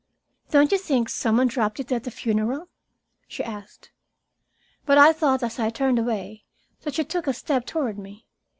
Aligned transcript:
"Don't 0.49 0.71
you 0.71 0.79
think 0.79 1.09
some 1.09 1.37
one 1.37 1.45
dropped 1.45 1.79
it 1.79 1.91
at 1.91 2.05
the 2.05 2.09
funeral?" 2.09 2.69
she 3.27 3.43
asked. 3.43 3.91
But 4.83 4.97
I 4.97 5.13
thought, 5.13 5.43
as 5.43 5.59
I 5.59 5.69
turned 5.69 5.99
away, 5.99 6.43
that 6.81 6.95
she 6.95 7.03
took 7.03 7.27
a 7.27 7.33
step 7.33 7.67
toward 7.67 7.99
me. 7.99 8.25